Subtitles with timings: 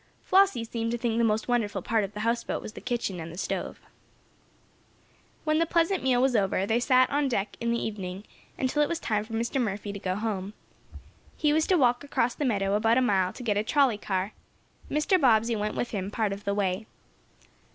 [0.23, 3.31] Flossie seemed to think the most wonderful part of the houseboat was the kitchen and
[3.31, 3.79] the stove.
[5.43, 8.23] When the pleasant meal was over, they sat on deck in the evening,
[8.57, 9.61] until it was time for Mr.
[9.61, 10.55] Murphy to go home.
[11.37, 14.31] He was to walk across the meadow, about a mile, to get a trolley car.
[14.89, 15.21] Mr.
[15.21, 16.87] Bobbsey went with him, part of the way.